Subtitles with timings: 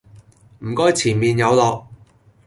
[0.61, 1.87] 唔該前面有落